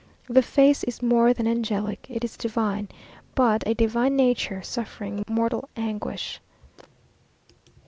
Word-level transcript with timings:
The 0.27 0.41
face 0.41 0.83
is 0.85 1.03
more 1.03 1.31
than 1.31 1.45
angelic 1.45 2.07
it 2.09 2.23
is 2.23 2.35
divine; 2.35 2.89
but 3.35 3.61
a 3.67 3.75
divine 3.75 4.15
nature, 4.15 4.63
suffering 4.63 5.23
mortal 5.29 5.69
anguish. 5.75 6.41